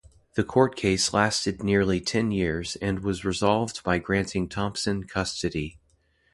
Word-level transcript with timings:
The 0.33 0.43
court 0.43 0.75
case 0.75 1.13
lasted 1.13 1.61
nearly 1.61 2.01
ten 2.01 2.31
years 2.31 2.75
and 2.77 3.01
was 3.03 3.23
resolved 3.23 3.83
by 3.83 3.99
granting 3.99 4.49
Thompson 4.49 5.03
custody. 5.03 5.77